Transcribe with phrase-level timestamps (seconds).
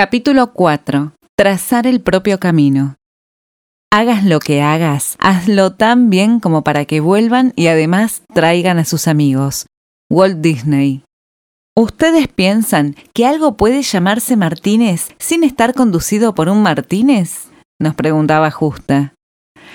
[0.00, 1.14] Capítulo 4.
[1.36, 2.94] Trazar el propio camino.
[3.92, 8.84] Hagas lo que hagas, hazlo tan bien como para que vuelvan y además traigan a
[8.84, 9.66] sus amigos.
[10.08, 11.02] Walt Disney.
[11.76, 17.48] ¿Ustedes piensan que algo puede llamarse Martínez sin estar conducido por un Martínez?
[17.80, 19.14] Nos preguntaba Justa.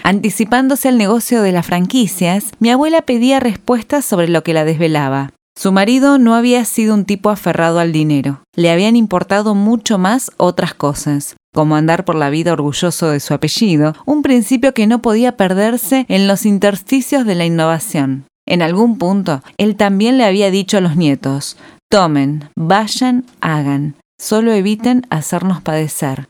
[0.03, 5.33] Anticipándose al negocio de las franquicias, mi abuela pedía respuestas sobre lo que la desvelaba.
[5.55, 8.43] Su marido no había sido un tipo aferrado al dinero.
[8.55, 13.33] Le habían importado mucho más otras cosas, como andar por la vida orgulloso de su
[13.33, 18.25] apellido, un principio que no podía perderse en los intersticios de la innovación.
[18.45, 21.55] En algún punto, él también le había dicho a los nietos,
[21.89, 26.27] tomen, vayan, hagan, solo eviten hacernos padecer.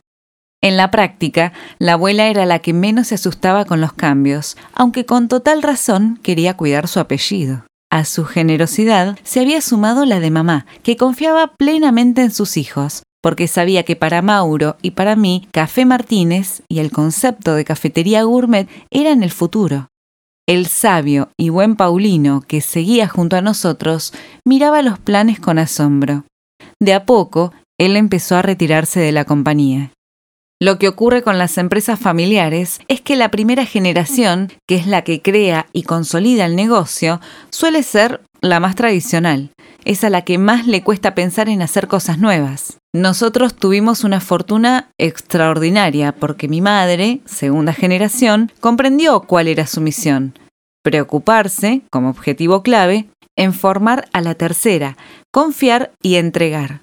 [0.62, 5.06] En la práctica, la abuela era la que menos se asustaba con los cambios, aunque
[5.06, 7.66] con total razón quería cuidar su apellido.
[7.94, 13.04] A su generosidad se había sumado la de mamá, que confiaba plenamente en sus hijos,
[13.22, 18.24] porque sabía que para Mauro y para mí Café Martínez y el concepto de cafetería
[18.24, 19.90] gourmet eran el futuro.
[20.48, 24.12] El sabio y buen Paulino, que seguía junto a nosotros,
[24.44, 26.26] miraba los planes con asombro.
[26.80, 29.92] De a poco, él empezó a retirarse de la compañía.
[30.64, 35.02] Lo que ocurre con las empresas familiares es que la primera generación, que es la
[35.02, 37.20] que crea y consolida el negocio,
[37.50, 39.52] suele ser la más tradicional.
[39.84, 42.78] Es a la que más le cuesta pensar en hacer cosas nuevas.
[42.94, 50.40] Nosotros tuvimos una fortuna extraordinaria porque mi madre, segunda generación, comprendió cuál era su misión.
[50.82, 54.96] Preocuparse, como objetivo clave, en formar a la tercera,
[55.30, 56.80] confiar y entregar.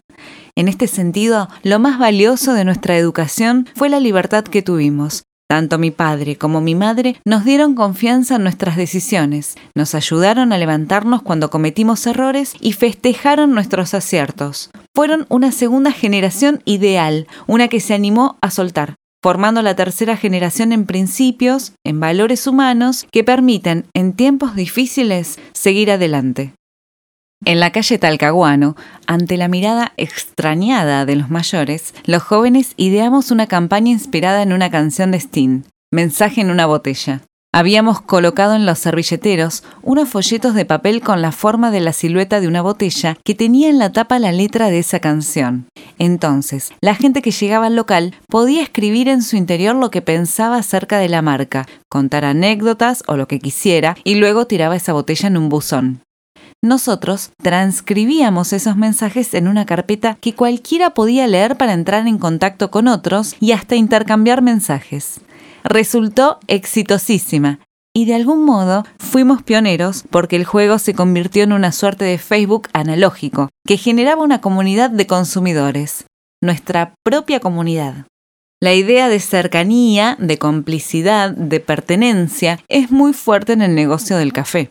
[0.56, 5.24] En este sentido, lo más valioso de nuestra educación fue la libertad que tuvimos.
[5.50, 10.58] Tanto mi padre como mi madre nos dieron confianza en nuestras decisiones, nos ayudaron a
[10.58, 14.70] levantarnos cuando cometimos errores y festejaron nuestros aciertos.
[14.94, 18.94] Fueron una segunda generación ideal, una que se animó a soltar,
[19.24, 25.90] formando la tercera generación en principios, en valores humanos que permiten, en tiempos difíciles, seguir
[25.90, 26.54] adelante.
[27.46, 33.46] En la calle Talcahuano, ante la mirada extrañada de los mayores, los jóvenes ideamos una
[33.46, 37.22] campaña inspirada en una canción de Sting, Mensaje en una botella.
[37.52, 42.40] Habíamos colocado en los servilleteros unos folletos de papel con la forma de la silueta
[42.40, 45.66] de una botella que tenía en la tapa la letra de esa canción.
[45.98, 50.58] Entonces, la gente que llegaba al local podía escribir en su interior lo que pensaba
[50.58, 55.26] acerca de la marca, contar anécdotas o lo que quisiera, y luego tiraba esa botella
[55.26, 56.02] en un buzón
[56.62, 62.70] nosotros transcribíamos esos mensajes en una carpeta que cualquiera podía leer para entrar en contacto
[62.70, 65.20] con otros y hasta intercambiar mensajes.
[65.64, 67.60] Resultó exitosísima
[67.94, 72.18] y de algún modo fuimos pioneros porque el juego se convirtió en una suerte de
[72.18, 76.04] Facebook analógico que generaba una comunidad de consumidores,
[76.42, 78.06] nuestra propia comunidad.
[78.62, 84.34] La idea de cercanía, de complicidad, de pertenencia es muy fuerte en el negocio del
[84.34, 84.70] café.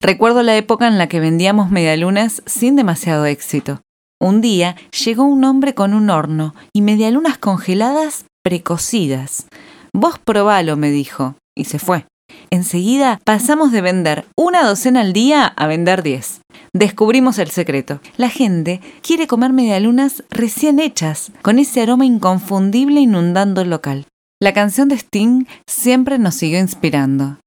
[0.00, 3.82] Recuerdo la época en la que vendíamos medialunas sin demasiado éxito.
[4.20, 9.46] Un día llegó un hombre con un horno y medialunas congeladas precocidas.
[9.92, 12.04] Vos probalo, me dijo, y se fue.
[12.50, 16.42] Enseguida pasamos de vender una docena al día a vender diez.
[16.72, 18.00] Descubrimos el secreto.
[18.16, 24.06] La gente quiere comer medialunas recién hechas, con ese aroma inconfundible inundando el local.
[24.40, 27.38] La canción de Sting siempre nos siguió inspirando.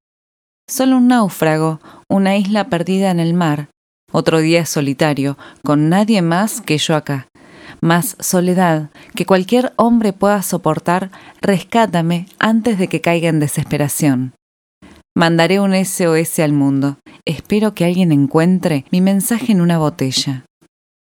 [0.71, 3.67] Solo un náufrago, una isla perdida en el mar,
[4.09, 7.27] otro día solitario, con nadie más que yo acá.
[7.81, 11.11] Más soledad que cualquier hombre pueda soportar,
[11.41, 14.33] rescátame antes de que caiga en desesperación.
[15.13, 16.99] Mandaré un SOS al mundo.
[17.25, 20.45] Espero que alguien encuentre mi mensaje en una botella.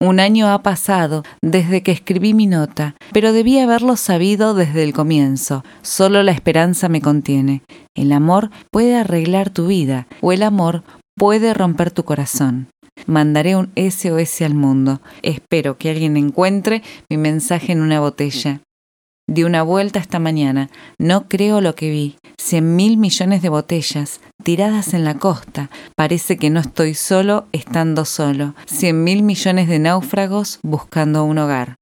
[0.02, 4.94] Un año ha pasado desde que escribí mi nota, pero debí haberlo sabido desde el
[4.94, 5.62] comienzo.
[5.82, 7.62] Solo la esperanza me contiene.
[7.94, 10.84] El amor puede arreglar tu vida o el amor
[11.18, 12.68] puede romper tu corazón.
[13.06, 15.02] Mandaré un SOS al mundo.
[15.20, 18.62] Espero que alguien encuentre mi mensaje en una botella.
[19.30, 20.70] Di una vuelta esta mañana.
[20.98, 22.16] No creo lo que vi.
[22.36, 25.70] Cien mil millones de botellas tiradas en la costa.
[25.94, 28.56] Parece que no estoy solo estando solo.
[28.66, 31.76] Cien mil millones de náufragos buscando un hogar.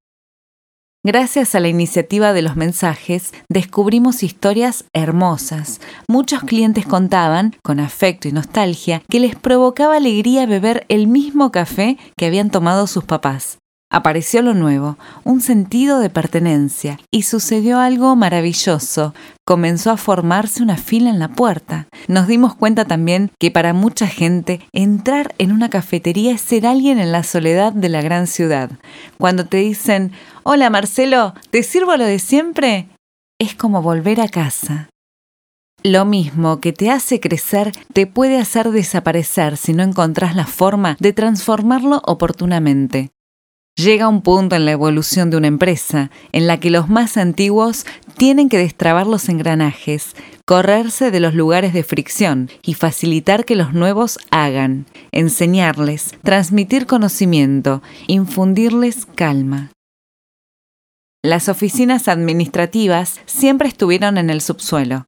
[1.02, 5.80] Gracias a la iniciativa de los mensajes, descubrimos historias hermosas.
[6.06, 11.96] Muchos clientes contaban, con afecto y nostalgia, que les provocaba alegría beber el mismo café
[12.18, 13.56] que habían tomado sus papás.
[13.90, 19.14] Apareció lo nuevo, un sentido de pertenencia, y sucedió algo maravilloso.
[19.46, 21.88] Comenzó a formarse una fila en la puerta.
[22.06, 26.98] Nos dimos cuenta también que para mucha gente entrar en una cafetería es ser alguien
[26.98, 28.70] en la soledad de la gran ciudad.
[29.16, 30.12] Cuando te dicen,
[30.42, 32.88] hola Marcelo, ¿te sirvo lo de siempre?
[33.38, 34.90] Es como volver a casa.
[35.82, 40.98] Lo mismo que te hace crecer te puede hacer desaparecer si no encontrás la forma
[41.00, 43.12] de transformarlo oportunamente.
[43.78, 47.86] Llega un punto en la evolución de una empresa en la que los más antiguos
[48.16, 53.74] tienen que destrabar los engranajes, correrse de los lugares de fricción y facilitar que los
[53.74, 59.70] nuevos hagan, enseñarles, transmitir conocimiento, infundirles calma.
[61.22, 65.06] Las oficinas administrativas siempre estuvieron en el subsuelo.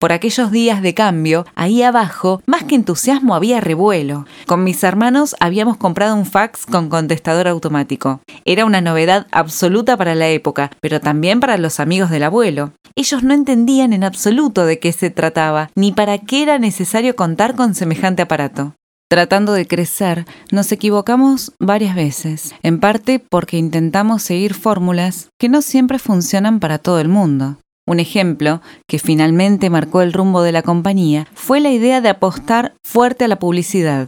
[0.00, 4.24] Por aquellos días de cambio, ahí abajo, más que entusiasmo había revuelo.
[4.46, 8.22] Con mis hermanos habíamos comprado un fax con contestador automático.
[8.46, 12.72] Era una novedad absoluta para la época, pero también para los amigos del abuelo.
[12.96, 17.54] Ellos no entendían en absoluto de qué se trataba, ni para qué era necesario contar
[17.54, 18.74] con semejante aparato.
[19.10, 25.60] Tratando de crecer, nos equivocamos varias veces, en parte porque intentamos seguir fórmulas que no
[25.60, 27.58] siempre funcionan para todo el mundo.
[27.86, 32.74] Un ejemplo, que finalmente marcó el rumbo de la compañía, fue la idea de apostar
[32.84, 34.06] fuerte a la publicidad.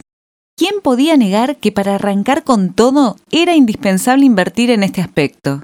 [0.55, 5.63] ¿Quién podía negar que para arrancar con todo era indispensable invertir en este aspecto?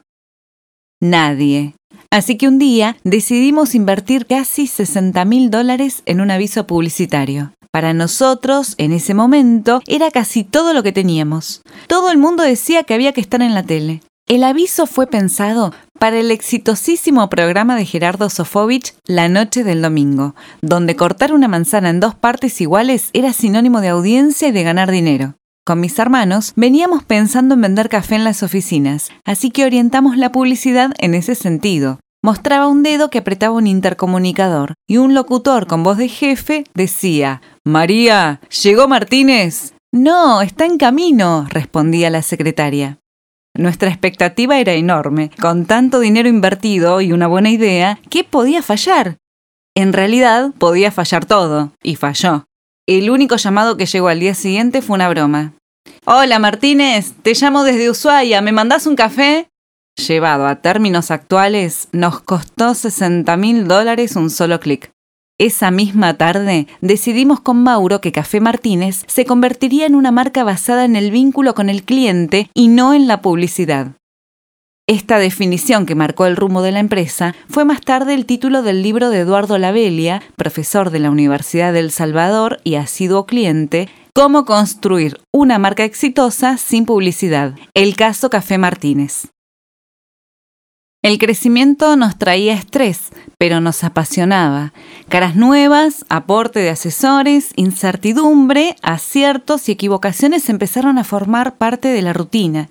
[1.00, 1.76] Nadie.
[2.12, 7.54] Así que un día decidimos invertir casi 60 mil dólares en un aviso publicitario.
[7.72, 11.62] Para nosotros, en ese momento, era casi todo lo que teníamos.
[11.88, 14.02] Todo el mundo decía que había que estar en la tele.
[14.28, 20.34] El aviso fue pensado para el exitosísimo programa de Gerardo Sofovich La Noche del Domingo,
[20.62, 24.90] donde cortar una manzana en dos partes iguales era sinónimo de audiencia y de ganar
[24.90, 25.36] dinero.
[25.66, 30.32] Con mis hermanos veníamos pensando en vender café en las oficinas, así que orientamos la
[30.32, 32.00] publicidad en ese sentido.
[32.24, 37.42] Mostraba un dedo que apretaba un intercomunicador y un locutor con voz de jefe decía,
[37.64, 39.74] María, ¿llegó Martínez?
[39.92, 43.00] No, está en camino, respondía la secretaria.
[43.56, 45.32] Nuestra expectativa era enorme.
[45.42, 49.18] Con tanto dinero invertido y una buena idea, ¿qué podía fallar?
[49.76, 52.46] En realidad, podía fallar todo, y falló.
[52.88, 55.54] El único llamado que llegó al día siguiente fue una broma.
[56.06, 59.48] Hola Martínez, te llamo desde Ushuaia, ¿me mandás un café?
[60.08, 64.92] Llevado a términos actuales, nos costó 60 mil dólares un solo clic.
[65.40, 70.84] Esa misma tarde decidimos con Mauro que Café Martínez se convertiría en una marca basada
[70.84, 73.94] en el vínculo con el cliente y no en la publicidad.
[74.86, 78.84] Esta definición que marcó el rumbo de la empresa fue más tarde el título del
[78.84, 85.22] libro de Eduardo Lavelia, profesor de la Universidad del Salvador y asiduo cliente, Cómo construir
[85.32, 87.56] una marca exitosa sin publicidad.
[87.74, 89.30] El caso Café Martínez.
[91.02, 94.74] El crecimiento nos traía estrés, pero nos apasionaba.
[95.08, 102.12] Caras nuevas, aporte de asesores, incertidumbre, aciertos y equivocaciones empezaron a formar parte de la
[102.12, 102.70] rutina.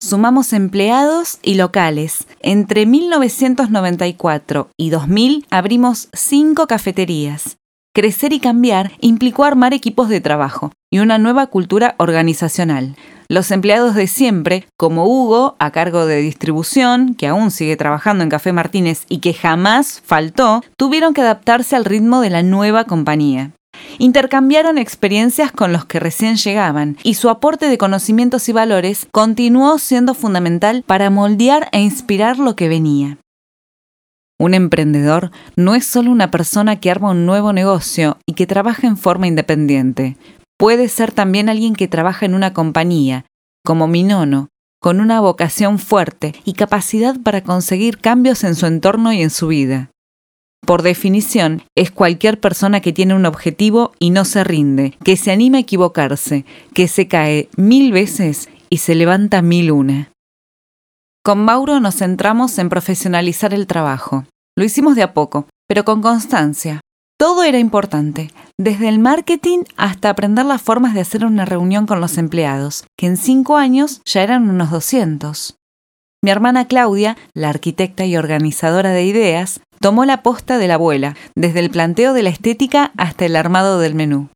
[0.00, 2.28] Sumamos empleados y locales.
[2.42, 7.56] Entre 1994 y 2000 abrimos cinco cafeterías.
[7.94, 12.94] Crecer y cambiar implicó armar equipos de trabajo y una nueva cultura organizacional.
[13.28, 18.30] Los empleados de siempre, como Hugo, a cargo de distribución, que aún sigue trabajando en
[18.30, 23.50] Café Martínez y que jamás faltó, tuvieron que adaptarse al ritmo de la nueva compañía.
[23.98, 29.78] Intercambiaron experiencias con los que recién llegaban y su aporte de conocimientos y valores continuó
[29.78, 33.18] siendo fundamental para moldear e inspirar lo que venía.
[34.40, 38.86] Un emprendedor no es solo una persona que arma un nuevo negocio y que trabaja
[38.86, 40.16] en forma independiente.
[40.56, 43.24] Puede ser también alguien que trabaja en una compañía,
[43.64, 44.48] como mi nono,
[44.80, 49.48] con una vocación fuerte y capacidad para conseguir cambios en su entorno y en su
[49.48, 49.90] vida.
[50.64, 55.32] Por definición, es cualquier persona que tiene un objetivo y no se rinde, que se
[55.32, 60.12] anima a equivocarse, que se cae mil veces y se levanta mil una.
[61.28, 64.24] Con Mauro nos centramos en profesionalizar el trabajo.
[64.56, 66.80] Lo hicimos de a poco, pero con constancia.
[67.18, 72.00] Todo era importante, desde el marketing hasta aprender las formas de hacer una reunión con
[72.00, 75.56] los empleados, que en cinco años ya eran unos 200.
[76.24, 81.14] Mi hermana Claudia, la arquitecta y organizadora de ideas, tomó la posta de la abuela,
[81.36, 84.30] desde el planteo de la estética hasta el armado del menú.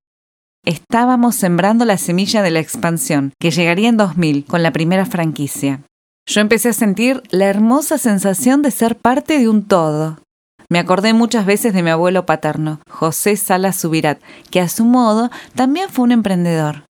[0.66, 5.80] Estábamos sembrando la semilla de la expansión, que llegaría en 2000 con la primera franquicia.
[6.26, 10.18] Yo empecé a sentir la hermosa sensación de ser parte de un todo,
[10.72, 14.18] me acordé muchas veces de mi abuelo paterno, José Sala Subirat,
[14.50, 16.86] que a su modo también fue un emprendedor.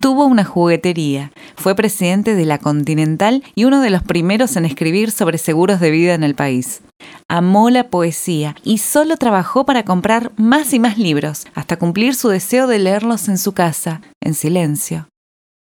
[0.00, 5.10] Tuvo una juguetería, fue presidente de la Continental y uno de los primeros en escribir
[5.10, 6.82] sobre seguros de vida en el país.
[7.26, 12.28] Amó la poesía y solo trabajó para comprar más y más libros, hasta cumplir su
[12.28, 15.08] deseo de leerlos en su casa, en silencio.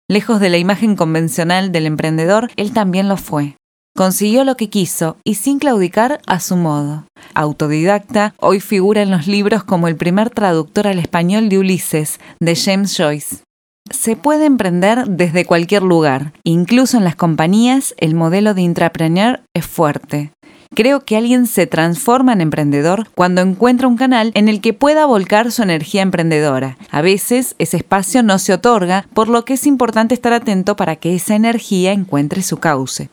[0.09, 3.55] Lejos de la imagen convencional del emprendedor, él también lo fue.
[3.95, 7.05] Consiguió lo que quiso y sin claudicar a su modo.
[7.35, 12.55] Autodidacta, hoy figura en los libros como el primer traductor al español de Ulises, de
[12.55, 13.43] James Joyce.
[13.91, 19.65] Se puede emprender desde cualquier lugar, incluso en las compañías el modelo de intrapreneur es
[19.65, 20.31] fuerte.
[20.75, 25.05] Creo que alguien se transforma en emprendedor cuando encuentra un canal en el que pueda
[25.05, 26.77] volcar su energía emprendedora.
[26.89, 30.95] A veces ese espacio no se otorga, por lo que es importante estar atento para
[30.95, 33.09] que esa energía encuentre su cauce.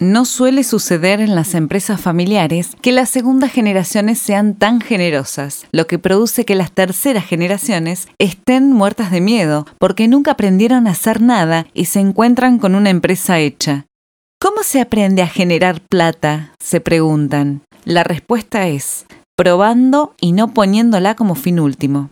[0.00, 5.86] No suele suceder en las empresas familiares que las segundas generaciones sean tan generosas, lo
[5.86, 11.20] que produce que las terceras generaciones estén muertas de miedo porque nunca aprendieron a hacer
[11.20, 13.86] nada y se encuentran con una empresa hecha.
[14.42, 16.52] ¿Cómo se aprende a generar plata?
[16.58, 17.62] se preguntan.
[17.84, 19.06] La respuesta es
[19.36, 22.10] probando y no poniéndola como fin último.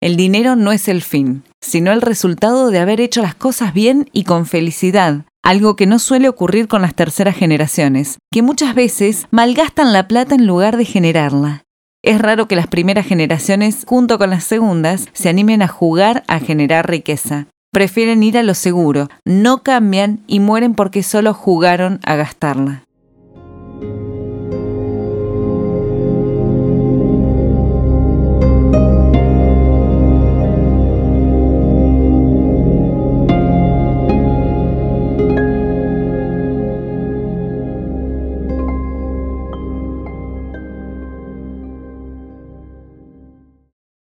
[0.00, 4.08] El dinero no es el fin, sino el resultado de haber hecho las cosas bien
[4.14, 9.26] y con felicidad, algo que no suele ocurrir con las terceras generaciones, que muchas veces
[9.30, 11.64] malgastan la plata en lugar de generarla.
[12.02, 16.40] Es raro que las primeras generaciones, junto con las segundas, se animen a jugar a
[16.40, 17.48] generar riqueza.
[17.72, 22.84] Prefieren ir a lo seguro, no cambian y mueren porque solo jugaron a gastarla.